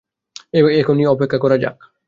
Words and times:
এখানেই 0.73 1.07
অপেক্ষা 1.07 1.37
করা 1.37 1.55
যাক। 1.57 1.77